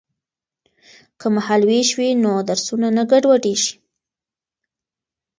[1.19, 3.73] که مهال ویش وي نو درسونه نه ګډوډیږي.